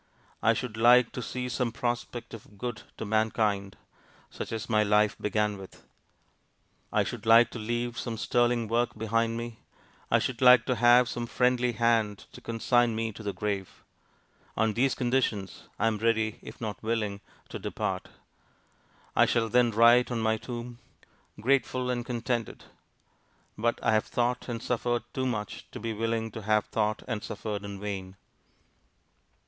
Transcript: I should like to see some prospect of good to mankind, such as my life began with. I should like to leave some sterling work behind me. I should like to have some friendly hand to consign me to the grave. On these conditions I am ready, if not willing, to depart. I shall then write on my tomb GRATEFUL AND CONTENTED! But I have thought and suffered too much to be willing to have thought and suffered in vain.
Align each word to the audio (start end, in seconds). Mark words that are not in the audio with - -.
I 0.41 0.53
should 0.55 0.77
like 0.77 1.11
to 1.11 1.21
see 1.21 1.47
some 1.47 1.71
prospect 1.71 2.33
of 2.33 2.57
good 2.57 2.81
to 2.97 3.05
mankind, 3.05 3.77
such 4.31 4.51
as 4.51 4.67
my 4.67 4.81
life 4.81 5.15
began 5.21 5.59
with. 5.59 5.85
I 6.91 7.03
should 7.03 7.27
like 7.27 7.51
to 7.51 7.59
leave 7.59 7.99
some 7.99 8.17
sterling 8.17 8.67
work 8.67 8.97
behind 8.97 9.37
me. 9.37 9.59
I 10.09 10.17
should 10.17 10.41
like 10.41 10.65
to 10.65 10.73
have 10.77 11.07
some 11.07 11.27
friendly 11.27 11.73
hand 11.73 12.25
to 12.31 12.41
consign 12.41 12.95
me 12.95 13.11
to 13.11 13.21
the 13.21 13.31
grave. 13.31 13.83
On 14.57 14.73
these 14.73 14.95
conditions 14.95 15.69
I 15.77 15.85
am 15.85 15.99
ready, 15.99 16.39
if 16.41 16.59
not 16.59 16.81
willing, 16.81 17.21
to 17.49 17.59
depart. 17.59 18.09
I 19.15 19.27
shall 19.27 19.49
then 19.49 19.69
write 19.69 20.09
on 20.09 20.19
my 20.19 20.37
tomb 20.37 20.79
GRATEFUL 21.39 21.91
AND 21.91 22.07
CONTENTED! 22.07 22.63
But 23.55 23.77
I 23.83 23.91
have 23.91 24.05
thought 24.05 24.49
and 24.49 24.63
suffered 24.63 25.03
too 25.13 25.27
much 25.27 25.69
to 25.69 25.79
be 25.79 25.93
willing 25.93 26.31
to 26.31 26.41
have 26.41 26.65
thought 26.65 27.03
and 27.07 27.21
suffered 27.23 27.63
in 27.63 27.79
vain. 27.79 28.15